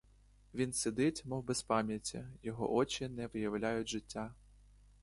[0.53, 4.33] Він сидить, мов без пам'яті, його очі не виявляють життя.